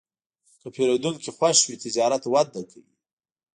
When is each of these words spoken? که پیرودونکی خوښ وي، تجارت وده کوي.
که 0.61 0.67
پیرودونکی 0.75 1.31
خوښ 1.37 1.57
وي، 1.67 1.75
تجارت 1.83 2.23
وده 2.33 2.61
کوي. 2.71 2.93